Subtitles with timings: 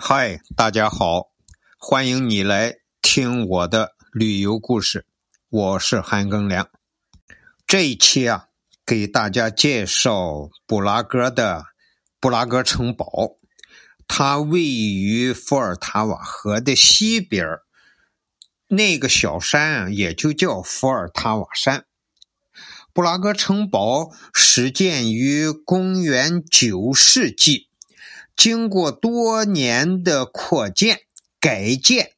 [0.00, 1.32] 嗨，大家好，
[1.76, 5.04] 欢迎你来听我的旅游故事。
[5.50, 6.70] 我是韩庚良。
[7.66, 8.46] 这一期啊，
[8.86, 11.64] 给大家介绍布拉格的
[12.20, 13.38] 布拉格城堡。
[14.06, 17.44] 它位于伏尔塔瓦河的西边
[18.68, 21.86] 那个小山啊，也就叫伏尔塔瓦山。
[22.92, 27.67] 布拉格城堡始建于公元九世纪，
[28.38, 31.00] 经过多年的扩建
[31.40, 32.12] 改建，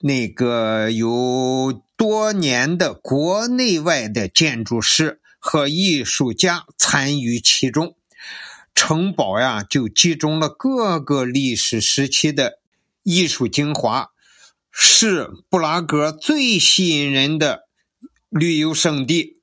[0.00, 7.94] 那个有多年的国内外的建筑师和艺术家参与其中。
[8.74, 12.58] 城堡呀，就集中了各个历史时期的
[13.04, 14.10] 艺术精华，
[14.72, 17.68] 是布拉格最吸引人的
[18.28, 19.38] 旅游胜地。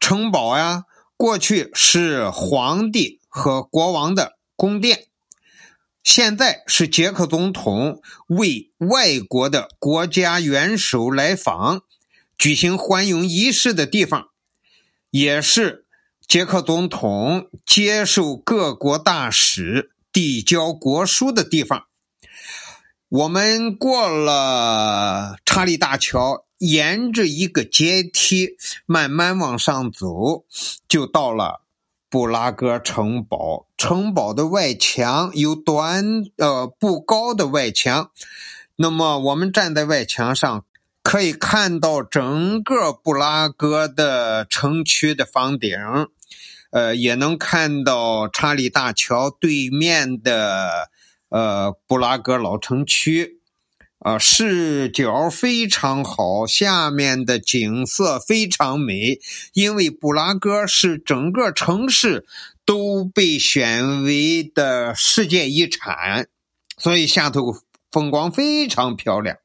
[0.00, 0.84] 城堡呀，
[1.18, 5.04] 过去是皇帝和国王的宫殿，
[6.08, 11.82] 现在是捷克总统为外国的国家元首来访
[12.38, 14.28] 举行欢迎仪式的地方，
[15.10, 15.84] 也是
[16.26, 21.84] 捷克总统接受各国大使递交国书的地方。
[23.10, 26.46] 我们过了查理大桥。
[26.56, 30.44] 沿着一个阶梯慢慢往上走，
[30.88, 31.62] 就到了
[32.10, 33.66] 布拉格城堡。
[33.76, 38.10] 城堡的外墙有短呃不高的外墙，
[38.76, 40.64] 那么我们站在外墙上，
[41.02, 45.78] 可以看到整个布拉格的城区的房顶，
[46.70, 50.90] 呃，也能看到查理大桥对面的
[51.28, 53.37] 呃布拉格老城区。
[53.98, 59.18] 啊，视角非常好，下面的景色非常美。
[59.52, 62.24] 因为布拉格是整个城市
[62.64, 66.28] 都被选为的世界遗产，
[66.76, 67.56] 所以下头
[67.90, 69.36] 风光非常漂亮。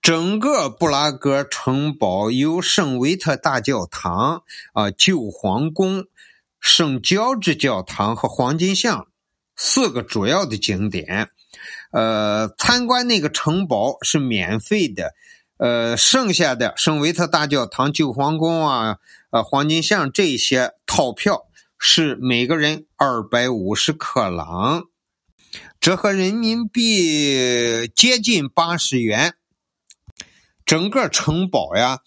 [0.00, 6.06] 整个布拉格城堡有圣维特大教堂、啊旧皇宫、
[6.60, 9.08] 圣乔治教堂和黄金像
[9.56, 11.30] 四个主要的景点。
[11.92, 15.14] 呃，参观那个城堡是免费的，
[15.56, 18.98] 呃，剩下的圣维特大教堂、旧皇宫啊、
[19.30, 21.46] 呃，黄金像这些套票
[21.78, 24.84] 是每个人二百五十克朗，
[25.80, 29.34] 折合人民币接近八十元。
[30.64, 31.98] 整个城堡呀，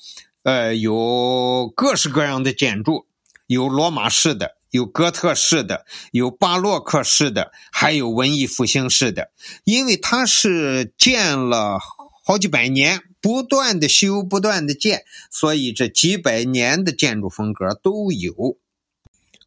[0.44, 3.08] 呃，有各式各样的建筑，
[3.48, 4.56] 有罗马式的。
[4.74, 9.30] 有哥特式的，有巴洛克式的，还有文艺复兴式的。
[9.66, 11.78] 因为它是建了
[12.26, 18.58] 好几百年，不断的修，不断的建，所以这几百年的建筑风格都有。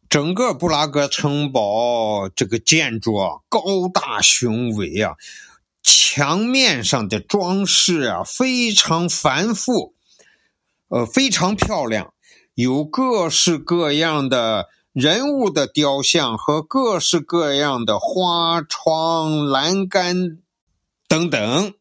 [0.07, 3.59] 整个布拉格城堡这个建筑啊，高
[3.93, 5.15] 大雄伟啊，
[5.83, 9.93] 墙面上的装饰啊非常繁复，
[10.87, 12.13] 呃，非常漂亮，
[12.53, 14.69] 有各式各样的。
[14.99, 20.39] 人物的雕像和各式各样的花窗、栏杆
[21.07, 21.75] 等等。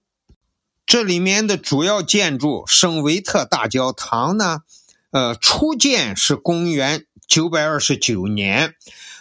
[0.84, 4.64] 这里面的主要建筑圣维特大教堂呢，
[5.12, 8.74] 呃，初建是公元九百二十九年，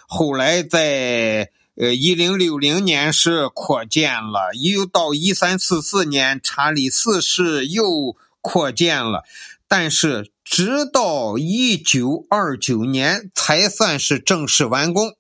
[0.10, 9.24] 后来在呃一零六零年是扩建了，又到一三四四年查理四世又扩建了，
[9.70, 10.34] 但是。
[10.46, 15.16] 直到一九二九年才算是正式完工。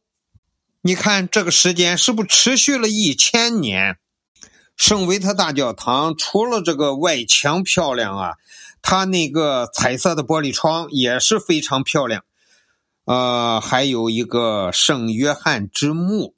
[0.81, 3.97] 你看这个时间是不是持续了一千年？
[4.77, 8.33] 圣维特大教堂除了这个外墙漂亮啊，
[8.81, 12.23] 它那个彩色的玻璃窗也是非常漂亮。
[13.05, 16.35] 呃，还有一个圣约翰之墓，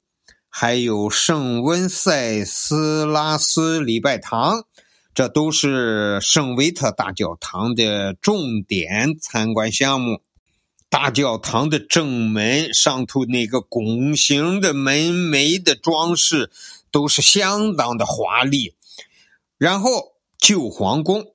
[0.48, 4.64] 还有圣温塞斯拉斯礼拜堂。
[5.18, 10.20] 这都是圣维特大教堂的重点参观项目。
[10.88, 16.52] 大教堂的正门上头那个拱形的门楣的装饰
[16.92, 18.76] 都是相当的华丽。
[19.58, 21.32] 然后旧皇宫，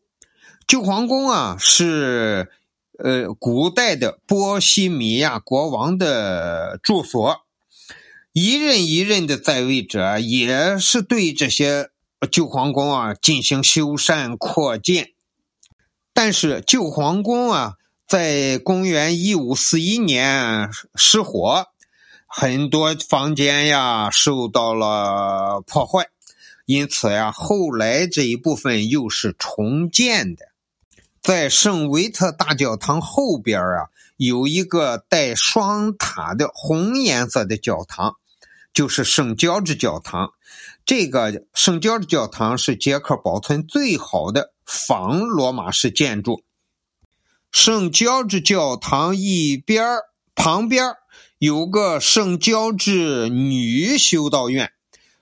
[0.66, 2.54] 旧皇宫啊是
[2.98, 7.42] 呃古代的波西米亚国王的住所，
[8.31, 11.90] 一任一任的在位者也是对这些。
[12.25, 15.12] 旧皇宫啊，进行修缮扩建，
[16.14, 17.75] 但是旧皇宫啊，
[18.08, 21.68] 在公元一五四一年失火，
[22.28, 26.08] 很多房间呀受到了破坏，
[26.66, 30.46] 因此呀，后来这一部分又是重建的。
[31.22, 33.88] 在圣维特大教堂后边啊，
[34.18, 38.18] 有一个带双塔的红颜色的教堂，
[38.74, 40.34] 就是圣乔治教堂。
[40.86, 46.44] 这个圣乔治教堂是捷克保存最好的仿罗马式建筑。
[47.52, 49.86] 圣乔治教堂一边
[50.36, 50.96] 旁边
[51.38, 54.72] 有个圣乔治女修道院，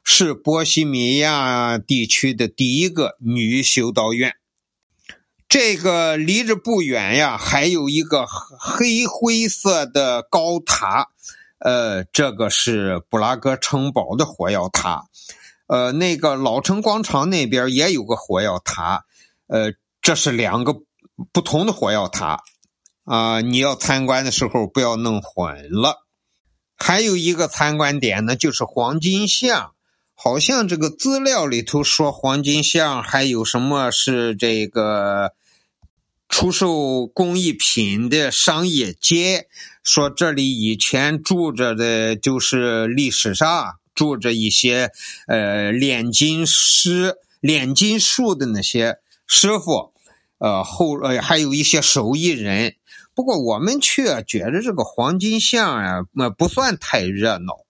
[0.03, 4.35] 是波西米亚地区的第一个女修道院。
[5.49, 11.09] 这个离着不远呀，还有一个黑灰色的高塔，
[11.63, 15.05] 呃，这个是布拉格城堡的火药塔。
[15.67, 19.05] 呃，那个老城广场那边也有个火药塔，
[19.47, 19.71] 呃，
[20.01, 20.75] 这是两个
[21.31, 22.41] 不同的火药塔
[23.05, 23.41] 啊。
[23.41, 26.07] 你要参观的时候不要弄混了。
[26.75, 29.73] 还有一个参观点呢，就是黄金像。
[30.15, 35.33] 好像这个资料里头说黄金像还有什么是这个。
[36.31, 39.47] 出售工艺品的商业街，
[39.83, 44.91] 说这里以前住着的，就是历史上住着一些
[45.27, 48.97] 呃炼金师、炼金术的那些
[49.27, 49.93] 师傅，
[50.39, 52.75] 呃后呃还有一些手艺人。
[53.13, 57.65] 不过我们却觉得这个黄金巷呀，那不算太热闹。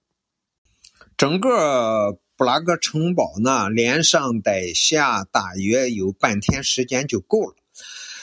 [1.17, 7.55] 整个布拉格城堡呢，连上带下大约有半天时间就够了。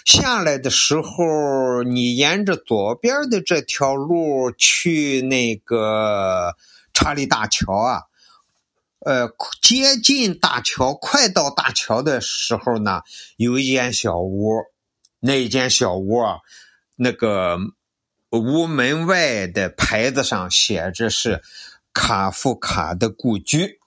[0.08, 6.54] 下来的时候，你沿着左边的这条路去那个
[6.94, 8.04] 查理大桥啊，
[9.00, 9.28] 呃，
[9.60, 13.02] 接近大桥，快到大桥的时候呢，
[13.36, 14.64] 有一间小屋，
[15.20, 16.38] 那间小屋啊，
[16.96, 17.58] 那个
[18.30, 21.42] 屋门外的牌子上写着是
[21.92, 23.78] 卡夫卡的故居，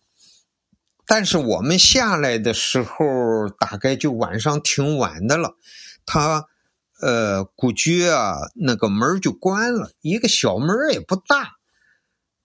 [1.08, 5.56] 但是我们下来的时候，大概就晚上挺晚的了。
[6.14, 6.46] 他，
[7.00, 11.54] 呃，故居啊，那个门就关了，一个小门也不大，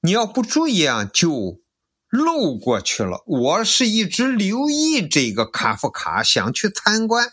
[0.01, 1.61] 你要不注意啊，就
[2.09, 3.25] 漏过去了。
[3.27, 7.33] 我是一直留意这个卡夫卡，想去参观，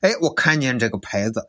[0.00, 1.46] 哎，我看见这个牌子，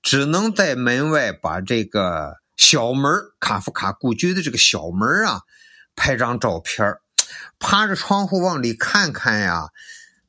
[0.00, 5.40] 只能在门外把这个小门卡夫卡故居的这个小门啊，
[5.96, 6.98] 拍张照片
[7.58, 9.70] 趴着窗户往里看看呀，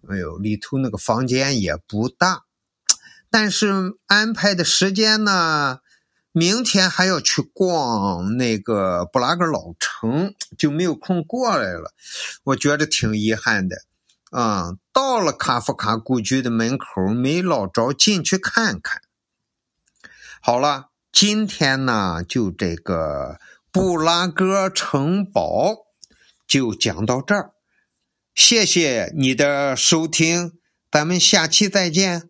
[0.09, 2.46] 哎呦，里头那个房间也不大。
[3.29, 5.79] 但是安排的时间呢？
[6.33, 11.95] 明天还要去逛那个布拉格老城，就没有空过来了。
[12.43, 13.77] 我觉得挺遗憾的。
[14.29, 19.01] 啊，到了卡夫卡故居的门口，没捞着进去看看。
[20.39, 23.39] 好了，今天呢，就这个
[23.71, 25.87] 布拉格城堡
[26.47, 27.53] 就讲到这儿。
[28.35, 30.59] 谢谢你的收听，
[30.91, 32.29] 咱们下期再见。